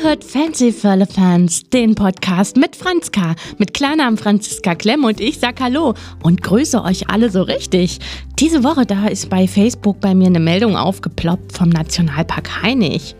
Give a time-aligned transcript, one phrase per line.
[0.00, 5.60] Ihr hört Fancy Fans, den Podcast mit Franzka, mit Klarnamen Franziska Klemm und ich sag
[5.60, 7.98] Hallo und grüße euch alle so richtig.
[8.38, 13.14] Diese Woche, da ist bei Facebook bei mir eine Meldung aufgeploppt vom Nationalpark Hainich.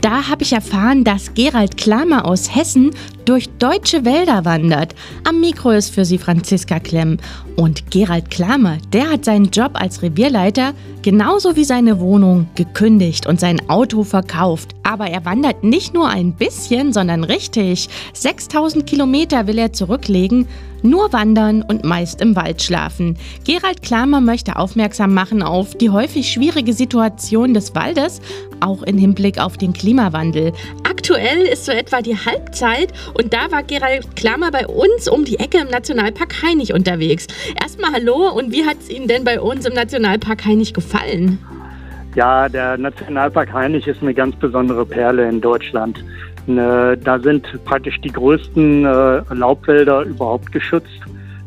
[0.00, 2.90] Da habe ich erfahren, dass Gerald Klammer aus Hessen
[3.24, 4.94] durch deutsche Wälder wandert.
[5.26, 7.18] Am Mikro ist für Sie Franziska Klemm.
[7.56, 13.38] Und Gerald Klammer, der hat seinen Job als Revierleiter genauso wie seine Wohnung gekündigt und
[13.38, 14.74] sein Auto verkauft.
[14.82, 17.88] Aber er wandert nicht nur ein bisschen, sondern richtig.
[18.12, 20.48] 6000 Kilometer will er zurücklegen
[20.84, 23.16] nur wandern und meist im Wald schlafen.
[23.44, 28.20] Gerald Klamer möchte aufmerksam machen auf die häufig schwierige Situation des Waldes,
[28.60, 30.52] auch im Hinblick auf den Klimawandel.
[31.06, 35.38] Aktuell ist so etwa die Halbzeit und da war Gerald Klamer bei uns um die
[35.38, 37.26] Ecke im Nationalpark Hainich unterwegs.
[37.60, 41.38] Erstmal hallo und wie hat es Ihnen denn bei uns im Nationalpark Hainich gefallen?
[42.14, 46.02] Ja, der Nationalpark Hainich ist eine ganz besondere Perle in Deutschland.
[46.46, 51.00] Ne, da sind praktisch die größten äh, Laubwälder überhaupt geschützt,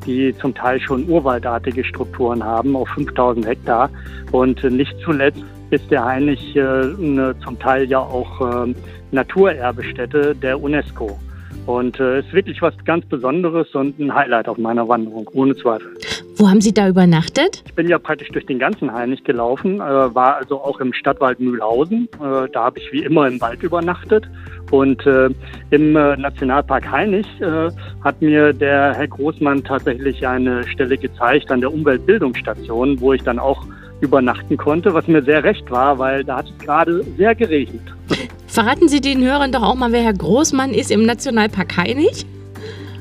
[0.05, 3.89] die zum Teil schon urwaldartige Strukturen haben, auf 5000 Hektar.
[4.31, 8.73] Und nicht zuletzt ist der Hainich äh, eine, zum Teil ja auch äh,
[9.11, 11.19] Naturerbestätte der UNESCO.
[11.65, 15.93] Und äh, ist wirklich was ganz Besonderes und ein Highlight auf meiner Wanderung, ohne Zweifel.
[16.37, 17.63] Wo haben Sie da übernachtet?
[17.65, 21.39] Ich bin ja praktisch durch den ganzen Hainich gelaufen, äh, war also auch im Stadtwald
[21.39, 22.07] Mühlhausen.
[22.15, 24.29] Äh, da habe ich wie immer im Wald übernachtet.
[24.71, 25.29] Und äh,
[25.71, 27.69] im äh, Nationalpark Hainich äh,
[28.03, 33.39] hat mir der Herr Großmann tatsächlich eine Stelle gezeigt an der Umweltbildungsstation, wo ich dann
[33.39, 33.65] auch
[34.01, 37.81] übernachten konnte, was mir sehr recht war, weil da hat es gerade sehr geregnet.
[38.57, 42.25] Verraten Sie den Hörern doch auch mal, wer Herr Großmann ist im Nationalpark Hainich?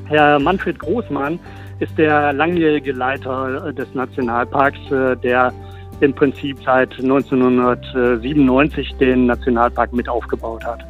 [0.04, 1.38] Herr Manfred Großmann
[1.80, 5.54] ist der langjährige Leiter des Nationalparks, äh, der
[6.00, 10.80] im Prinzip seit 1997 den Nationalpark mit aufgebaut hat.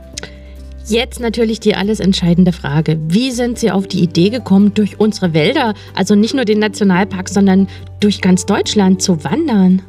[0.86, 2.98] Jetzt natürlich die alles entscheidende Frage.
[3.06, 7.28] Wie sind Sie auf die Idee gekommen, durch unsere Wälder, also nicht nur den Nationalpark,
[7.28, 7.68] sondern
[8.00, 9.82] durch ganz Deutschland zu wandern?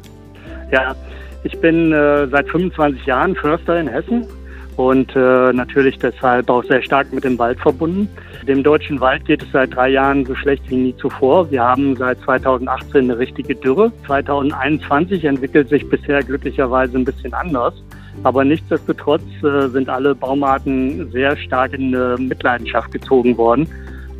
[0.70, 0.94] Ja,
[1.42, 4.24] ich bin äh, seit 25 Jahren Förster in Hessen
[4.78, 8.08] und äh, natürlich deshalb auch sehr stark mit dem Wald verbunden.
[8.46, 11.50] Dem deutschen Wald geht es seit drei Jahren so schlecht wie nie zuvor.
[11.50, 13.90] Wir haben seit 2018 eine richtige Dürre.
[14.06, 17.74] 2021 entwickelt sich bisher glücklicherweise ein bisschen anders.
[18.22, 23.66] Aber nichtsdestotrotz äh, sind alle Baumarten sehr stark in äh, Mitleidenschaft gezogen worden.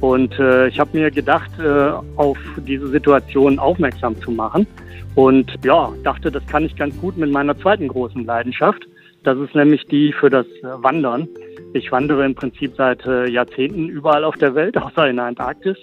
[0.00, 2.36] Und äh, ich habe mir gedacht, äh, auf
[2.66, 4.66] diese Situation aufmerksam zu machen.
[5.14, 8.84] Und ja, dachte, das kann ich ganz gut mit meiner zweiten großen Leidenschaft.
[9.28, 11.28] Das ist nämlich die für das äh, Wandern.
[11.74, 15.76] Ich wandere im Prinzip seit äh, Jahrzehnten überall auf der Welt, außer in der Antarktis.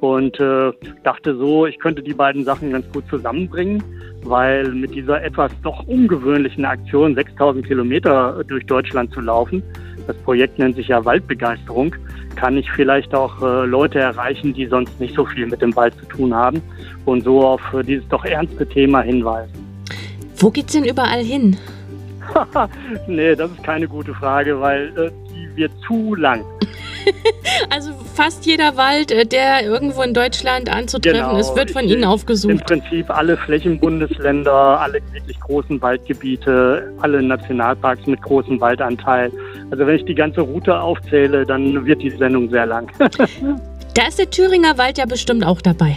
[0.00, 0.70] Und äh,
[1.02, 3.82] dachte so, ich könnte die beiden Sachen ganz gut zusammenbringen,
[4.22, 9.62] weil mit dieser etwas doch ungewöhnlichen Aktion, 6000 Kilometer durch Deutschland zu laufen,
[10.06, 11.96] das Projekt nennt sich ja Waldbegeisterung,
[12.36, 15.94] kann ich vielleicht auch äh, Leute erreichen, die sonst nicht so viel mit dem Wald
[15.94, 16.60] zu tun haben
[17.06, 19.54] und so auf äh, dieses doch ernste Thema hinweisen.
[20.36, 21.56] Wo geht's denn überall hin?
[23.06, 26.44] nee, das ist keine gute Frage, weil äh, die wird zu lang.
[27.70, 32.04] also fast jeder Wald, äh, der irgendwo in Deutschland anzutreffen genau, ist, wird von Ihnen
[32.04, 32.52] aufgesucht.
[32.52, 39.32] Im Prinzip alle Flächenbundesländer, alle wirklich großen Waldgebiete, alle Nationalparks mit großem Waldanteil.
[39.70, 42.90] Also wenn ich die ganze Route aufzähle, dann wird die Sendung sehr lang.
[42.98, 45.96] da ist der Thüringer Wald ja bestimmt auch dabei.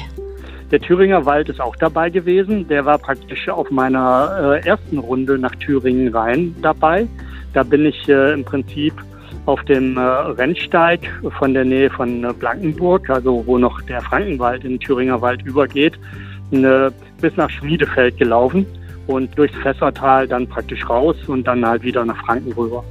[0.74, 2.68] Der Thüringer Wald ist auch dabei gewesen.
[2.68, 7.08] Der war praktisch auf meiner äh, ersten Runde nach Thüringen rein dabei.
[7.54, 8.92] Da bin ich äh, im Prinzip
[9.46, 11.02] auf dem äh, Rennsteig
[11.38, 15.94] von der Nähe von Blankenburg, also wo noch der Frankenwald in den Thüringer Wald übergeht,
[16.50, 18.66] bis nach Schmiedefeld gelaufen
[19.06, 22.84] und durchs Fässertal dann praktisch raus und dann halt wieder nach Franken rüber.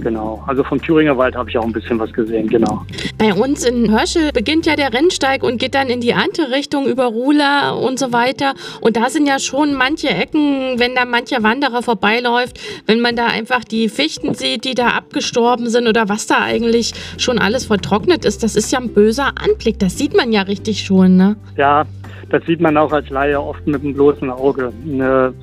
[0.00, 0.42] Genau.
[0.46, 2.82] Also vom Thüringer Wald habe ich auch ein bisschen was gesehen, genau.
[3.18, 6.86] Bei uns in Hörschel beginnt ja der Rennsteig und geht dann in die andere Richtung
[6.86, 8.54] über Rula und so weiter.
[8.80, 13.26] Und da sind ja schon manche Ecken, wenn da mancher Wanderer vorbeiläuft, wenn man da
[13.26, 18.24] einfach die Fichten sieht, die da abgestorben sind oder was da eigentlich schon alles vertrocknet
[18.24, 19.78] ist, das ist ja ein böser Anblick.
[19.78, 21.36] Das sieht man ja richtig schon, ne?
[21.56, 21.84] Ja,
[22.30, 24.72] das sieht man auch als Laie oft mit dem bloßen Auge.
[24.84, 25.34] Ne,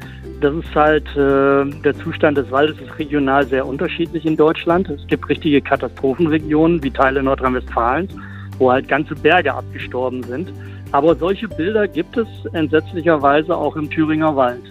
[0.42, 4.89] das ist halt, äh, der Zustand des Waldes ist regional sehr unterschiedlich in Deutschland.
[4.89, 8.13] Es gibt richtige Katastrophenregionen wie Teile Nordrhein-Westfalens,
[8.57, 10.51] wo halt ganze Berge abgestorben sind.
[10.92, 14.63] Aber solche Bilder gibt es entsetzlicherweise auch im Thüringer Wald.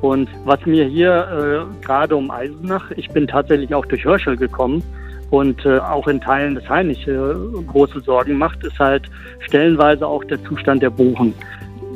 [0.00, 4.82] Und was mir hier äh, gerade um Eisenach, ich bin tatsächlich auch durch Hörschel gekommen,
[5.30, 7.32] und äh, auch in Teilen des Hainich äh,
[7.66, 9.10] große Sorgen macht, ist halt
[9.40, 11.34] stellenweise auch der Zustand der Buchen.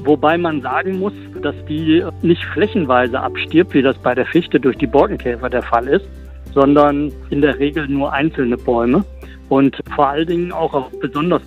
[0.05, 1.13] Wobei man sagen muss,
[1.43, 5.87] dass die nicht flächenweise abstirbt, wie das bei der Fichte durch die Borkenkäfer der Fall
[5.89, 6.07] ist,
[6.55, 9.05] sondern in der Regel nur einzelne Bäume
[9.49, 11.43] und vor allen Dingen auch auf besonders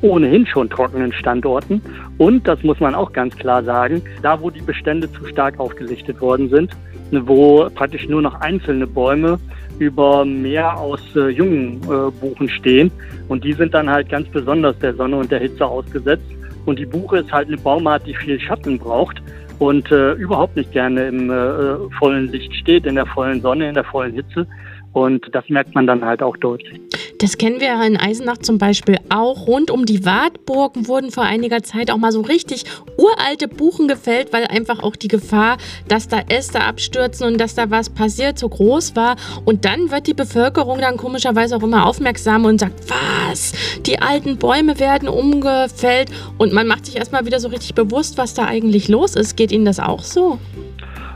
[0.00, 1.80] ohnehin schon trockenen Standorten.
[2.18, 6.20] Und, das muss man auch ganz klar sagen, da wo die Bestände zu stark aufgelichtet
[6.20, 6.72] worden sind,
[7.12, 9.38] wo praktisch nur noch einzelne Bäume
[9.78, 12.90] über mehr aus äh, jungen äh, Buchen stehen.
[13.28, 16.24] Und die sind dann halt ganz besonders der Sonne und der Hitze ausgesetzt.
[16.64, 19.20] Und die Buche ist halt eine Baumart, die viel Schatten braucht
[19.58, 23.74] und äh, überhaupt nicht gerne im äh, vollen Licht steht, in der vollen Sonne, in
[23.74, 24.46] der vollen Hitze.
[24.92, 26.80] Und das merkt man dann halt auch deutlich.
[27.22, 29.46] Das kennen wir in Eisenach zum Beispiel auch.
[29.46, 32.64] Rund um die Wartburgen wurden vor einiger Zeit auch mal so richtig
[32.98, 37.70] uralte Buchen gefällt, weil einfach auch die Gefahr, dass da Äste abstürzen und dass da
[37.70, 39.14] was passiert, so groß war.
[39.44, 43.52] Und dann wird die Bevölkerung dann komischerweise auch immer aufmerksam und sagt, was?
[43.86, 46.10] Die alten Bäume werden umgefällt.
[46.38, 49.36] Und man macht sich erstmal wieder so richtig bewusst, was da eigentlich los ist.
[49.36, 50.40] Geht Ihnen das auch so?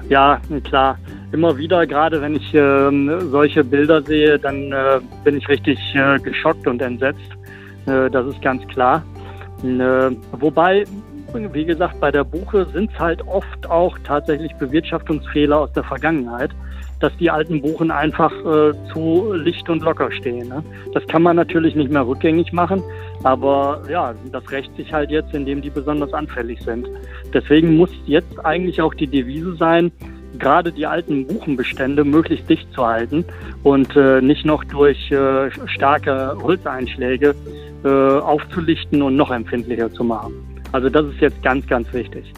[0.09, 1.01] Ja, klar
[1.37, 6.19] immer wieder, gerade wenn ich äh, solche Bilder sehe, dann äh, bin ich richtig äh,
[6.19, 7.31] geschockt und entsetzt.
[7.87, 9.05] Äh, das ist ganz klar.
[9.63, 10.85] Äh, wobei,
[11.53, 16.51] wie gesagt, bei der Buche sind es halt oft auch tatsächlich Bewirtschaftungsfehler aus der Vergangenheit,
[17.01, 20.49] dass die alten Buchen einfach äh, zu licht und locker stehen.
[20.49, 20.63] Ne?
[20.95, 22.83] Das kann man natürlich nicht mehr rückgängig machen,
[23.23, 26.89] aber ja, das rächt sich halt jetzt, indem die besonders anfällig sind.
[27.35, 29.93] Deswegen muss jetzt eigentlich auch die Devise sein,
[30.39, 33.25] gerade die alten Buchenbestände möglichst dicht zu halten
[33.63, 37.35] und äh, nicht noch durch äh, starke Holzeinschläge
[37.85, 40.33] äh, aufzulichten und noch empfindlicher zu machen.
[40.73, 42.33] Also das ist jetzt ganz, ganz wichtig.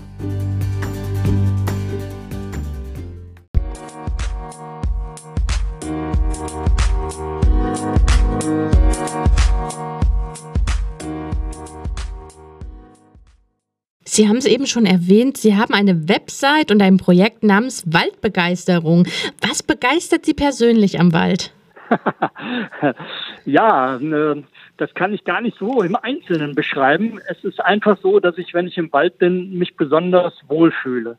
[14.19, 19.07] Sie haben es eben schon erwähnt, Sie haben eine Website und ein Projekt namens Waldbegeisterung.
[19.47, 21.53] Was begeistert Sie persönlich am Wald?
[23.45, 24.43] ja, ne,
[24.77, 27.21] das kann ich gar nicht so im Einzelnen beschreiben.
[27.29, 31.17] Es ist einfach so, dass ich, wenn ich im Wald bin, mich besonders wohlfühle.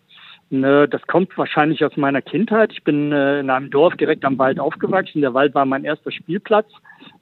[0.50, 2.74] Ne, das kommt wahrscheinlich aus meiner Kindheit.
[2.74, 5.22] Ich bin äh, in einem Dorf direkt am Wald aufgewachsen.
[5.22, 6.70] Der Wald war mein erster Spielplatz.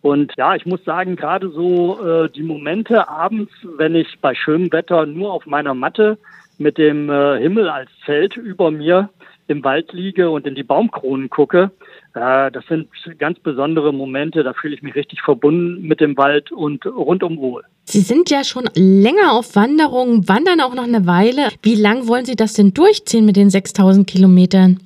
[0.02, 4.72] Und ja, ich muss sagen, gerade so äh, die Momente abends, wenn ich bei schönem
[4.72, 6.18] Wetter nur auf meiner Matte
[6.58, 9.10] mit dem äh, Himmel als Zelt über mir
[9.48, 11.72] im Wald liege und in die Baumkronen gucke,
[12.14, 14.44] äh, das sind ganz besondere Momente.
[14.44, 17.64] Da fühle ich mich richtig verbunden mit dem Wald und rundum wohl.
[17.86, 21.50] Sie sind ja schon länger auf Wanderungen, wandern auch noch eine Weile.
[21.64, 24.80] Wie lang wollen Sie das denn durchziehen mit den 6000 Kilometern?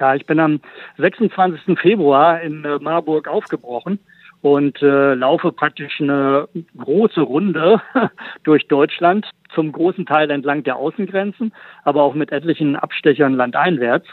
[0.00, 0.60] Ja, ich bin am
[0.98, 1.78] 26.
[1.78, 3.98] Februar in äh, Marburg aufgebrochen
[4.42, 7.80] und äh, laufe praktisch eine große Runde
[8.44, 11.52] durch Deutschland, zum großen Teil entlang der Außengrenzen,
[11.84, 14.06] aber auch mit etlichen Abstechern landeinwärts.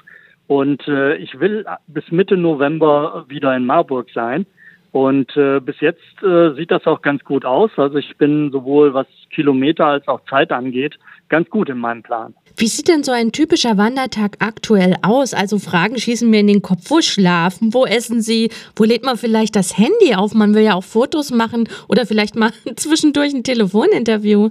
[0.47, 4.45] Und äh, ich will bis Mitte November wieder in Marburg sein.
[4.97, 7.69] Und äh, bis jetzt äh, sieht das auch ganz gut aus.
[7.77, 10.97] Also ich bin sowohl was Kilometer als auch Zeit angeht,
[11.29, 12.33] ganz gut in meinem Plan.
[12.55, 15.35] Wie sieht denn so ein typischer Wandertag aktuell aus?
[15.35, 16.89] Also Fragen schießen mir in den Kopf.
[16.89, 17.75] Wo schlafen?
[17.75, 18.49] Wo essen Sie?
[18.75, 20.33] Wo lädt man vielleicht das Handy auf?
[20.33, 24.49] Man will ja auch Fotos machen oder vielleicht mal zwischendurch ein Telefoninterview.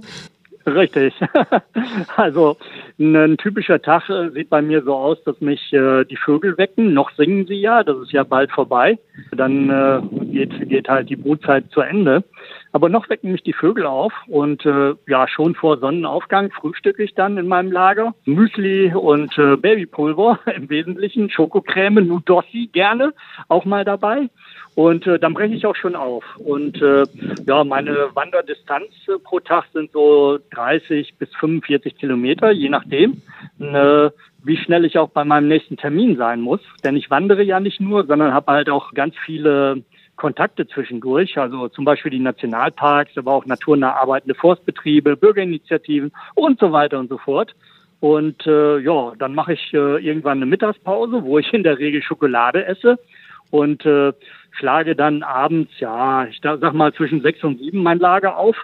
[0.65, 1.13] Richtig.
[2.15, 2.57] Also
[2.99, 6.93] ein typischer Tag äh, sieht bei mir so aus, dass mich äh, die Vögel wecken.
[6.93, 8.97] Noch singen sie ja, das ist ja bald vorbei.
[9.31, 12.23] Dann äh, geht, geht halt die Brutzeit zu Ende.
[12.71, 17.13] Aber noch wecken mich die Vögel auf und äh, ja, schon vor Sonnenaufgang frühstücke ich
[17.13, 18.13] dann in meinem Lager.
[18.25, 23.13] Müsli und äh, Babypulver im Wesentlichen, Schokocreme, Nudossi gerne
[23.47, 24.29] auch mal dabei.
[24.77, 26.23] Und äh, dann breche ich auch schon auf.
[26.37, 27.05] Und äh,
[27.47, 33.21] ja, meine Wanderdistanz äh, pro Tag sind so 30 bis 45 Kilometer, je nachdem,
[33.59, 34.09] äh,
[34.43, 36.61] wie schnell ich auch bei meinem nächsten Termin sein muss.
[36.83, 39.83] Denn ich wandere ja nicht nur, sondern habe halt auch ganz viele
[40.15, 46.71] Kontakte zwischendurch, also zum Beispiel die Nationalparks, aber auch naturnah arbeitende Forstbetriebe, Bürgerinitiativen und so
[46.71, 47.55] weiter und so fort.
[47.99, 52.01] Und äh, ja, dann mache ich äh, irgendwann eine Mittagspause, wo ich in der Regel
[52.01, 52.99] Schokolade esse
[53.49, 54.13] und äh,
[54.51, 58.55] schlage dann abends, ja, ich sag mal zwischen sechs und sieben mein Lager auf.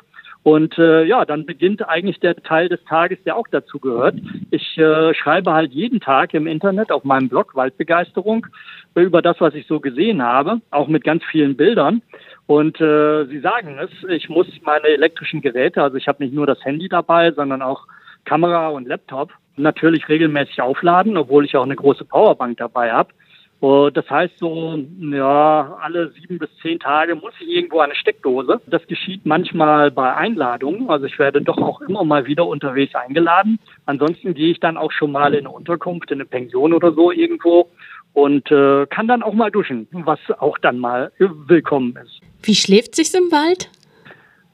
[0.43, 4.15] Und äh, ja, dann beginnt eigentlich der Teil des Tages, der auch dazu gehört.
[4.51, 8.45] Ich äh, schreibe halt jeden Tag im Internet auf meinem Blog Waldbegeisterung
[8.93, 12.01] über das, was ich so gesehen habe, auch mit ganz vielen Bildern.
[12.45, 16.45] Und äh, Sie sagen es, ich muss meine elektrischen Geräte, also ich habe nicht nur
[16.45, 17.87] das Handy dabei, sondern auch
[18.25, 23.13] Kamera und Laptop, natürlich regelmäßig aufladen, obwohl ich auch eine große Powerbank dabei habe.
[23.63, 28.59] Das heißt so, ja, alle sieben bis zehn Tage muss ich irgendwo eine Steckdose.
[28.67, 30.89] Das geschieht manchmal bei Einladungen.
[30.89, 33.59] Also ich werde doch auch immer mal wieder unterwegs eingeladen.
[33.85, 37.09] Ansonsten gehe ich dann auch schon mal in eine Unterkunft, in eine Pension oder so
[37.09, 37.69] irgendwo
[38.11, 42.19] und äh, kann dann auch mal duschen, was auch dann mal willkommen ist.
[42.41, 43.69] Wie schläft sich's im Wald?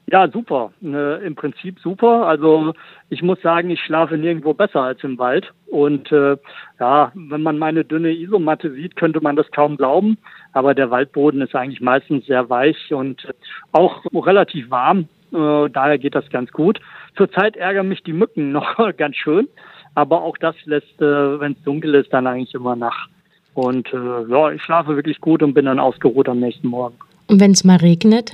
[0.06, 0.72] Ja, super.
[0.82, 2.26] Äh, Im Prinzip super.
[2.26, 2.74] Also
[3.10, 5.52] ich muss sagen, ich schlafe nirgendwo besser als im Wald.
[5.70, 6.36] Und äh,
[6.80, 10.18] ja, wenn man meine dünne Isomatte sieht, könnte man das kaum glauben.
[10.52, 13.32] Aber der Waldboden ist eigentlich meistens sehr weich und
[13.72, 15.08] auch relativ warm.
[15.32, 16.80] Äh, daher geht das ganz gut.
[17.16, 19.48] Zurzeit ärgern mich die Mücken noch ganz schön.
[19.94, 23.08] Aber auch das lässt, äh, wenn es dunkel ist, dann eigentlich immer nach.
[23.54, 26.96] Und äh, ja, ich schlafe wirklich gut und bin dann ausgeruht am nächsten Morgen.
[27.28, 28.32] Und wenn es mal regnet?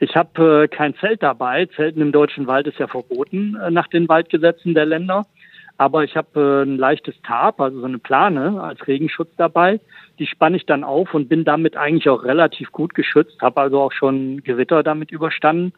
[0.00, 1.66] Ich habe äh, kein Zelt dabei.
[1.76, 5.26] Zelten im deutschen Wald ist ja verboten äh, nach den Waldgesetzen der Länder.
[5.76, 9.80] Aber ich habe äh, ein leichtes Tarp, also so eine Plane als Regenschutz dabei.
[10.18, 13.40] Die spanne ich dann auf und bin damit eigentlich auch relativ gut geschützt.
[13.42, 15.72] Habe also auch schon Gewitter damit überstanden.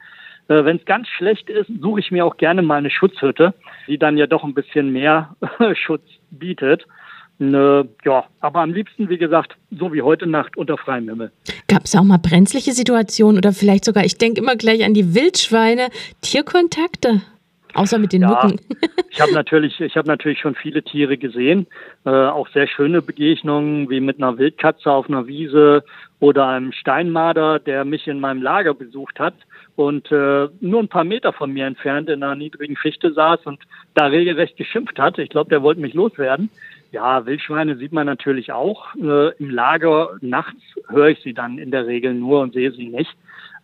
[0.49, 3.55] Äh, Wenn es ganz schlecht ist, suche ich mir auch gerne mal eine Schutzhütte,
[3.87, 5.35] die dann ja doch ein bisschen mehr
[5.75, 6.87] Schutz bietet.
[7.39, 11.33] Ne, ja, aber am liebsten, wie gesagt, so wie heute Nacht unter freiem Himmel.
[11.69, 15.15] Gab es auch mal brenzliche Situationen oder vielleicht sogar, ich denke immer gleich an die
[15.15, 15.89] Wildschweine,
[16.23, 17.21] Tierkontakte?
[17.77, 18.61] Außer mit den ja, Mücken.
[19.11, 21.67] ich habe natürlich, ich habe natürlich schon viele Tiere gesehen,
[22.05, 25.85] äh, auch sehr schöne Begegnungen, wie mit einer Wildkatze auf einer Wiese
[26.19, 29.35] oder einem Steinmarder, der mich in meinem Lager besucht hat
[29.77, 33.61] und äh, nur ein paar Meter von mir entfernt in einer niedrigen Fichte saß und
[33.95, 35.19] da regelrecht geschimpft hat.
[35.19, 36.49] Ich glaube, der wollte mich loswerden.
[36.93, 38.95] Ja, Wildschweine sieht man natürlich auch.
[38.95, 42.89] Äh, Im Lager nachts höre ich sie dann in der Regel nur und sehe sie
[42.89, 43.15] nicht.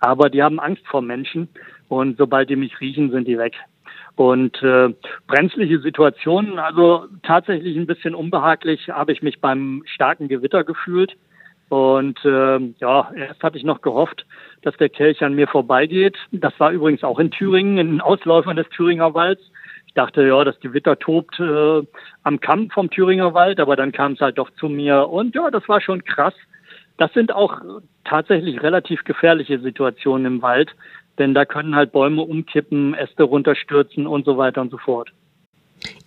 [0.00, 1.48] Aber die haben Angst vor Menschen
[1.88, 3.54] und sobald die mich riechen, sind die weg.
[4.16, 4.90] Und äh,
[5.26, 11.16] brenzliche Situationen, also tatsächlich ein bisschen unbehaglich, habe ich mich beim starken Gewitter gefühlt.
[11.70, 14.26] Und äh, ja, erst hatte ich noch gehofft,
[14.60, 16.18] dass der Kelch an mir vorbeigeht.
[16.30, 19.42] Das war übrigens auch in Thüringen, in den Ausläufern des Thüringer Walds.
[19.86, 21.82] Ich dachte, ja, das Gewitter tobt äh,
[22.22, 25.50] am Kamm vom Thüringer Wald, aber dann kam es halt doch zu mir und ja,
[25.50, 26.34] das war schon krass.
[26.98, 27.60] Das sind auch
[28.04, 30.74] tatsächlich relativ gefährliche Situationen im Wald,
[31.18, 35.10] denn da können halt Bäume umkippen, Äste runterstürzen und so weiter und so fort.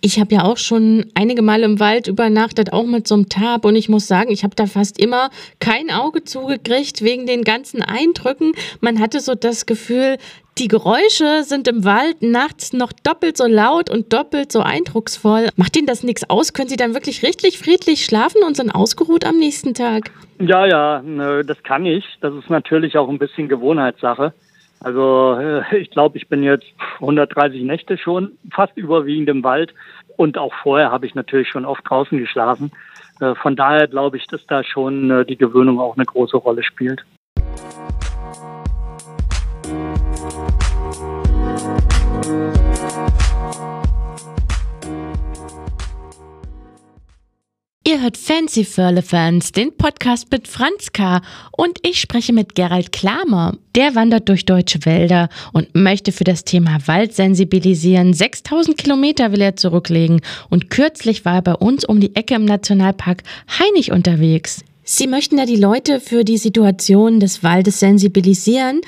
[0.00, 3.64] Ich habe ja auch schon einige Mal im Wald übernachtet, auch mit so einem Tab.
[3.66, 5.28] Und ich muss sagen, ich habe da fast immer
[5.60, 8.52] kein Auge zugekriegt wegen den ganzen Eindrücken.
[8.80, 10.16] Man hatte so das Gefühl,
[10.56, 15.50] die Geräusche sind im Wald nachts noch doppelt so laut und doppelt so eindrucksvoll.
[15.56, 16.54] Macht Ihnen das nichts aus?
[16.54, 20.10] Können Sie dann wirklich richtig friedlich schlafen und sind ausgeruht am nächsten Tag?
[20.38, 22.04] Ja, ja, das kann ich.
[22.22, 24.32] Das ist natürlich auch ein bisschen Gewohnheitssache.
[24.80, 26.66] Also äh, ich glaube, ich bin jetzt
[27.00, 29.74] 130 Nächte schon fast überwiegend im Wald
[30.16, 32.70] und auch vorher habe ich natürlich schon oft draußen geschlafen.
[33.20, 36.62] Äh, von daher glaube ich, dass da schon äh, die Gewöhnung auch eine große Rolle
[36.62, 37.04] spielt.
[48.06, 51.22] Hört Fancy Fans, den Podcast mit Franz K.
[51.50, 53.58] Und ich spreche mit Gerald Klamer.
[53.74, 58.14] Der wandert durch deutsche Wälder und möchte für das Thema Wald sensibilisieren.
[58.14, 60.20] 6000 Kilometer will er zurücklegen.
[60.50, 63.24] Und kürzlich war er bei uns um die Ecke im Nationalpark
[63.58, 64.62] Heinig unterwegs.
[64.84, 68.82] Sie möchten ja die Leute für die Situation des Waldes sensibilisieren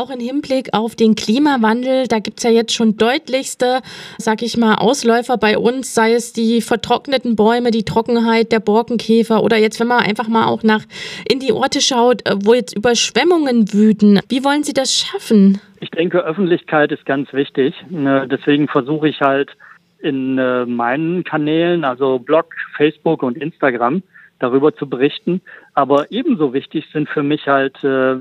[0.00, 3.80] auch im Hinblick auf den Klimawandel, da gibt es ja jetzt schon deutlichste,
[4.16, 9.42] sag ich mal, Ausläufer bei uns, sei es die vertrockneten Bäume, die Trockenheit, der Borkenkäfer
[9.42, 10.84] oder jetzt, wenn man einfach mal auch nach
[11.30, 14.20] in die Orte schaut, äh, wo jetzt Überschwemmungen wüten.
[14.28, 15.60] Wie wollen Sie das schaffen?
[15.80, 17.74] Ich denke, Öffentlichkeit ist ganz wichtig.
[17.90, 19.50] Ne, deswegen versuche ich halt
[19.98, 24.02] in äh, meinen Kanälen, also Blog, Facebook und Instagram,
[24.40, 25.40] darüber zu berichten.
[25.74, 28.20] Aber ebenso wichtig sind für mich halt äh,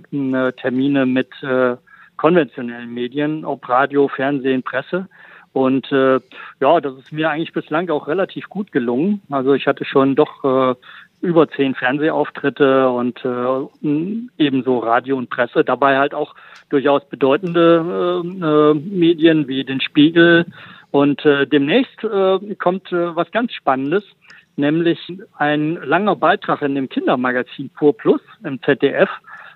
[0.54, 1.76] Termine mit äh,
[2.18, 5.08] konventionellen Medien, ob Radio, Fernsehen, Presse.
[5.54, 6.20] Und äh,
[6.60, 9.22] ja, das ist mir eigentlich bislang auch relativ gut gelungen.
[9.32, 10.76] Also ich hatte schon doch äh,
[11.22, 15.64] über zehn Fernsehauftritte und äh, ebenso Radio und Presse.
[15.64, 16.36] Dabei halt auch
[16.70, 20.46] durchaus bedeutende äh, äh, Medien wie den Spiegel.
[20.92, 24.04] Und äh, demnächst äh, kommt äh, was ganz Spannendes
[24.60, 25.00] nämlich
[25.38, 29.10] ein langer Beitrag in dem Kindermagazin Pur Plus im ZDF,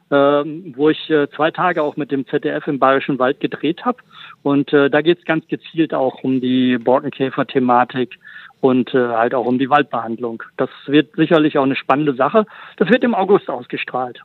[0.09, 3.97] äh, wo ich äh, zwei Tage auch mit dem ZDF im Bayerischen Wald gedreht habe.
[4.41, 8.17] Und äh, da geht es ganz gezielt auch um die Borkenkäfer-Thematik
[8.61, 10.41] und äh, halt auch um die Waldbehandlung.
[10.57, 12.45] Das wird sicherlich auch eine spannende Sache.
[12.77, 14.21] Das wird im August ausgestrahlt.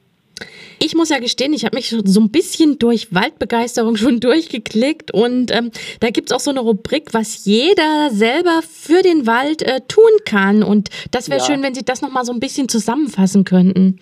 [0.80, 5.50] Ich muss ja gestehen, ich habe mich so ein bisschen durch Waldbegeisterung schon durchgeklickt und
[5.50, 5.70] ähm,
[6.00, 10.62] da gibt's auch so eine Rubrik, was jeder selber für den Wald äh, tun kann.
[10.62, 11.46] Und das wäre ja.
[11.46, 13.98] schön, wenn Sie das nochmal so ein bisschen zusammenfassen könnten.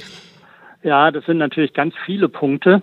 [0.83, 2.83] Ja, das sind natürlich ganz viele Punkte.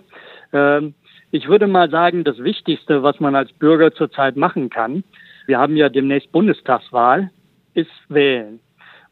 [0.52, 0.94] Ähm,
[1.30, 5.04] ich würde mal sagen, das Wichtigste, was man als Bürger zurzeit machen kann,
[5.46, 7.30] wir haben ja demnächst Bundestagswahl,
[7.74, 8.60] ist wählen.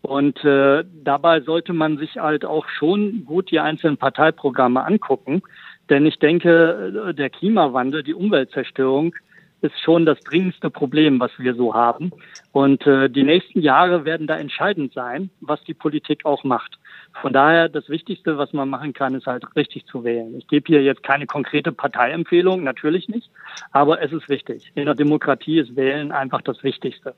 [0.03, 5.43] Und äh, dabei sollte man sich halt auch schon gut die einzelnen Parteiprogramme angucken.
[5.91, 9.15] Denn ich denke, äh, der Klimawandel, die Umweltzerstörung
[9.63, 12.11] ist schon das dringendste Problem, was wir so haben.
[12.51, 16.79] Und äh, die nächsten Jahre werden da entscheidend sein, was die Politik auch macht.
[17.21, 20.37] Von daher, das Wichtigste, was man machen kann, ist halt richtig zu wählen.
[20.37, 23.31] Ich gebe hier jetzt keine konkrete Parteiempfehlung, natürlich nicht,
[23.71, 24.73] aber es ist wichtig.
[24.75, 27.15] In der Demokratie ist Wählen einfach das Wichtigste.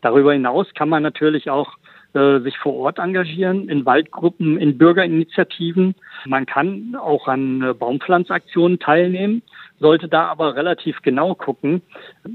[0.00, 1.76] Darüber hinaus kann man natürlich auch
[2.14, 5.94] äh, sich vor Ort engagieren, in Waldgruppen, in Bürgerinitiativen.
[6.26, 9.40] Man kann auch an äh, Baumpflanzaktionen teilnehmen,
[9.80, 11.80] sollte da aber relativ genau gucken.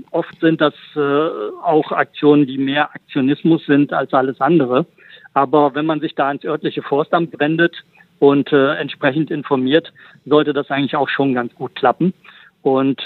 [0.10, 4.88] Oft sind das äh, auch Aktionen, die mehr Aktionismus sind als alles andere.
[5.36, 7.76] Aber wenn man sich da ins örtliche Forstamt wendet
[8.18, 9.94] und entsprechend informiert,
[10.26, 12.16] sollte das eigentlich auch schon ganz gut klappen.
[12.64, 13.00] Und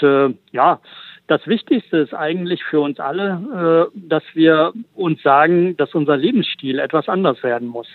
[0.52, 0.80] ja,
[1.26, 6.78] das Wichtigste ist eigentlich für uns alle, äh, dass wir uns sagen, dass unser Lebensstil
[6.78, 7.88] etwas anders werden muss.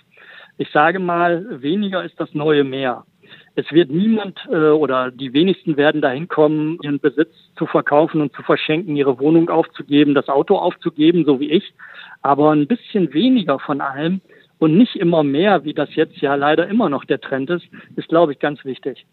[0.57, 3.03] Ich sage mal, weniger ist das neue mehr.
[3.55, 8.34] Es wird niemand äh, oder die wenigsten werden dahin kommen, ihren Besitz zu verkaufen und
[8.34, 11.74] zu verschenken, ihre Wohnung aufzugeben, das Auto aufzugeben, so wie ich.
[12.22, 14.22] Aber ein bisschen weniger von allem
[14.60, 17.65] und nicht immer mehr, wie das jetzt ja leider immer noch der Trend ist,
[17.96, 19.05] ist, glaube ich, ganz wichtig.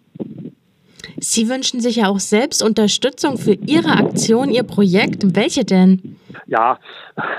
[1.19, 5.37] Sie wünschen sich ja auch selbst Unterstützung für Ihre Aktion, Ihr Projekt.
[5.37, 6.17] Welche denn?
[6.47, 6.79] Ja,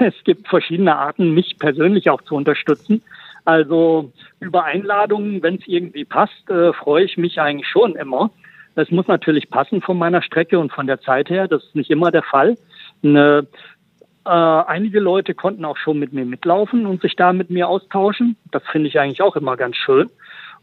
[0.00, 3.02] es gibt verschiedene Arten, mich persönlich auch zu unterstützen.
[3.44, 8.30] Also über Einladungen, wenn es irgendwie passt, äh, freue ich mich eigentlich schon immer.
[8.74, 11.48] Es muss natürlich passen von meiner Strecke und von der Zeit her.
[11.48, 12.56] Das ist nicht immer der Fall.
[13.02, 13.46] Eine,
[14.26, 18.36] äh, einige Leute konnten auch schon mit mir mitlaufen und sich da mit mir austauschen.
[18.50, 20.10] Das finde ich eigentlich auch immer ganz schön.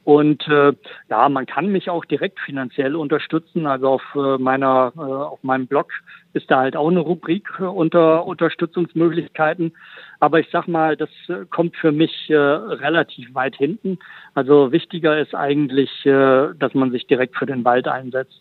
[0.05, 0.71] Und äh,
[1.09, 3.65] ja, man kann mich auch direkt finanziell unterstützen.
[3.65, 5.91] Also auf äh, meiner äh, auf meinem Blog
[6.33, 9.74] ist da halt auch eine Rubrik äh, unter Unterstützungsmöglichkeiten.
[10.19, 13.97] Aber ich sag mal, das äh, kommt für mich äh, relativ weit hinten.
[14.35, 18.39] Also wichtiger ist eigentlich, äh, dass man sich direkt für den Wald einsetzt.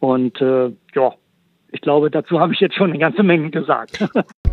[0.00, 1.14] Und äh, ja,
[1.70, 4.08] ich glaube, dazu habe ich jetzt schon eine ganze Menge gesagt.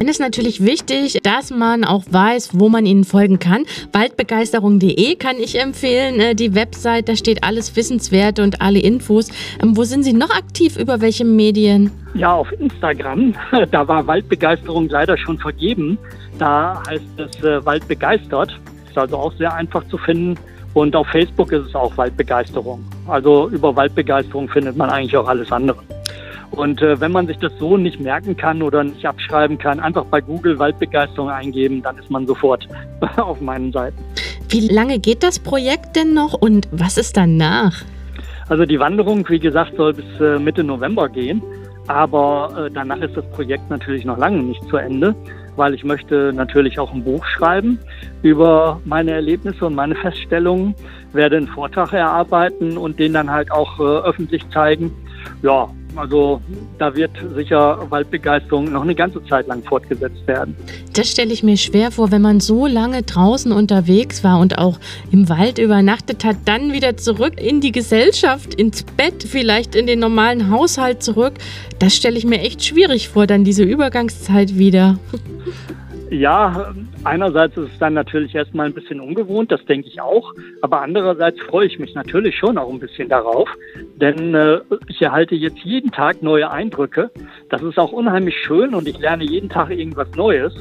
[0.00, 3.66] Dann ist natürlich wichtig, dass man auch weiß, wo man ihnen folgen kann.
[3.92, 9.28] Waldbegeisterung.de kann ich empfehlen, äh, die Website, da steht alles Wissenswerte und alle Infos.
[9.62, 10.78] Ähm, wo sind Sie noch aktiv?
[10.78, 11.90] Über welche Medien?
[12.14, 13.34] Ja, auf Instagram.
[13.70, 15.98] Da war Waldbegeisterung leider schon vergeben.
[16.38, 18.58] Da heißt es äh, Waldbegeistert.
[18.88, 20.38] Ist also auch sehr einfach zu finden.
[20.72, 22.82] Und auf Facebook ist es auch Waldbegeisterung.
[23.06, 25.76] Also über Waldbegeisterung findet man eigentlich auch alles andere.
[26.52, 30.04] Und äh, wenn man sich das so nicht merken kann oder nicht abschreiben kann, einfach
[30.06, 32.68] bei Google Waldbegeisterung eingeben, dann ist man sofort
[33.16, 33.98] auf meinen Seiten.
[34.48, 37.84] Wie lange geht das Projekt denn noch und was ist danach?
[38.48, 41.40] Also die Wanderung, wie gesagt, soll bis äh, Mitte November gehen.
[41.86, 45.14] Aber äh, danach ist das Projekt natürlich noch lange nicht zu Ende,
[45.56, 47.78] weil ich möchte natürlich auch ein Buch schreiben
[48.22, 50.74] über meine Erlebnisse und meine Feststellungen,
[51.12, 54.92] werde einen Vortrag erarbeiten und den dann halt auch äh, öffentlich zeigen.
[55.42, 56.40] Ja, also
[56.78, 60.56] da wird sicher Waldbegeisterung noch eine ganze Zeit lang fortgesetzt werden.
[60.92, 64.78] Das stelle ich mir schwer vor, wenn man so lange draußen unterwegs war und auch
[65.10, 69.98] im Wald übernachtet hat, dann wieder zurück in die Gesellschaft, ins Bett, vielleicht in den
[69.98, 71.34] normalen Haushalt zurück.
[71.78, 74.98] Das stelle ich mir echt schwierig vor, dann diese Übergangszeit wieder.
[76.10, 80.34] Ja, einerseits ist es dann natürlich erstmal ein bisschen ungewohnt, das denke ich auch.
[80.60, 83.48] Aber andererseits freue ich mich natürlich schon auch ein bisschen darauf,
[83.94, 87.12] denn äh, ich erhalte jetzt jeden Tag neue Eindrücke.
[87.48, 90.52] Das ist auch unheimlich schön und ich lerne jeden Tag irgendwas Neues.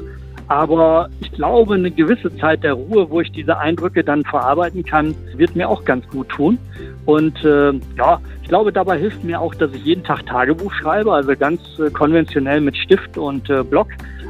[0.50, 5.16] Aber ich glaube, eine gewisse Zeit der Ruhe, wo ich diese Eindrücke dann verarbeiten kann,
[5.36, 6.60] wird mir auch ganz gut tun.
[7.06, 11.12] Und äh, ja, ich glaube, dabei hilft mir auch, dass ich jeden Tag Tagebuch schreibe,
[11.12, 13.88] also ganz äh, konventionell mit Stift und äh, Block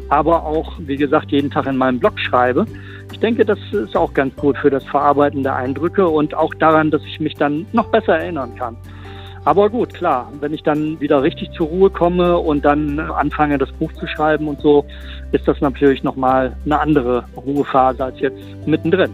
[0.09, 2.65] aber auch, wie gesagt, jeden Tag in meinem Blog schreibe.
[3.11, 6.91] Ich denke, das ist auch ganz gut für das Verarbeiten der Eindrücke und auch daran,
[6.91, 8.75] dass ich mich dann noch besser erinnern kann.
[9.45, 13.71] Aber gut, klar, wenn ich dann wieder richtig zur Ruhe komme und dann anfange, das
[13.73, 14.85] Buch zu schreiben und so,
[15.31, 19.11] ist das natürlich nochmal eine andere Ruhephase als jetzt mittendrin.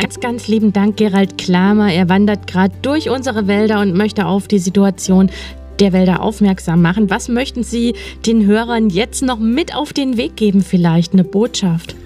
[0.00, 1.92] Ganz, ganz lieben Dank, Gerald Klamer.
[1.92, 5.30] Er wandert gerade durch unsere Wälder und möchte auf die Situation
[5.80, 7.10] der Wälder aufmerksam machen.
[7.10, 11.96] Was möchten Sie den Hörern jetzt noch mit auf den Weg geben, vielleicht eine Botschaft?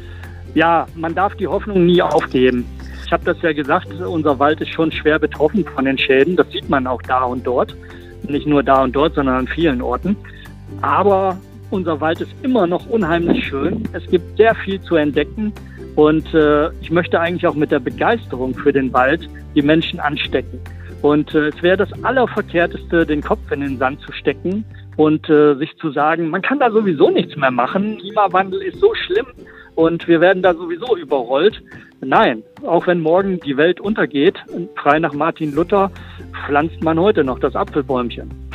[0.54, 2.66] Ja, man darf die Hoffnung nie aufgeben.
[3.04, 6.36] Ich habe das ja gesagt, unser Wald ist schon schwer betroffen von den Schäden.
[6.36, 7.74] Das sieht man auch da und dort.
[8.28, 10.16] Nicht nur da und dort, sondern an vielen Orten.
[10.80, 11.36] Aber
[11.70, 13.82] unser Wald ist immer noch unheimlich schön.
[13.92, 15.52] Es gibt sehr viel zu entdecken.
[15.96, 20.60] Und äh, ich möchte eigentlich auch mit der Begeisterung für den Wald die Menschen anstecken.
[21.02, 24.64] Und äh, es wäre das Allerverkehrteste, den Kopf in den Sand zu stecken
[24.96, 27.98] und äh, sich zu sagen, man kann da sowieso nichts mehr machen.
[27.98, 29.26] Klimawandel ist so schlimm
[29.74, 31.62] und wir werden da sowieso überrollt.
[32.00, 34.36] Nein, auch wenn morgen die Welt untergeht,
[34.76, 35.90] frei nach Martin Luther,
[36.46, 38.49] pflanzt man heute noch das Apfelbäumchen.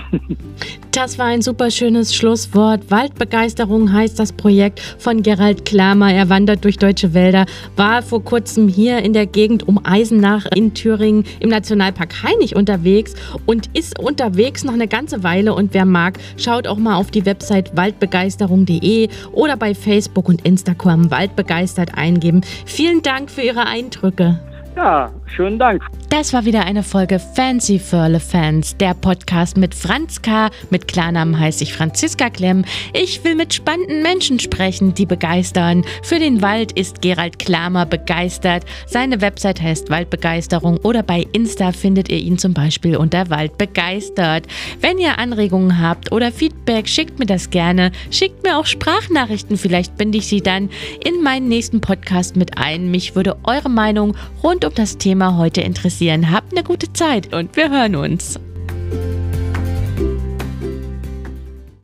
[0.92, 2.90] Das war ein super schönes Schlusswort.
[2.90, 6.14] Waldbegeisterung heißt das Projekt von Gerald Klamer.
[6.14, 10.74] Er wandert durch deutsche Wälder, war vor kurzem hier in der Gegend um Eisenach in
[10.74, 13.14] Thüringen im Nationalpark Hainich unterwegs
[13.46, 15.54] und ist unterwegs noch eine ganze Weile.
[15.54, 21.12] Und wer mag, schaut auch mal auf die Website waldbegeisterung.de oder bei Facebook und Instagram
[21.12, 22.42] waldbegeistert eingeben.
[22.66, 24.40] Vielen Dank für Ihre Eindrücke.
[24.76, 25.84] Ja, schönen Dank.
[26.10, 30.50] Das war wieder eine Folge Fancy Förle Fans, der Podcast mit Franz K.
[30.70, 32.64] Mit Klarnamen heiße ich Franziska Klemm.
[32.94, 35.84] Ich will mit spannenden Menschen sprechen, die begeistern.
[36.04, 38.64] Für den Wald ist Gerald Klamer begeistert.
[38.88, 44.48] Seine Website heißt Waldbegeisterung oder bei Insta findet ihr ihn zum Beispiel unter Waldbegeistert.
[44.80, 47.92] Wenn ihr Anregungen habt oder Feedback, schickt mir das gerne.
[48.10, 50.70] Schickt mir auch Sprachnachrichten, vielleicht binde ich sie dann
[51.04, 52.90] in meinen nächsten Podcast mit ein.
[52.90, 56.30] Mich würde eure Meinung rund um das Thema heute interessieren.
[56.30, 58.38] Habt eine gute Zeit und wir hören uns.